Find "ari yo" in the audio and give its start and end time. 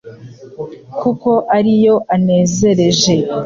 1.57-1.95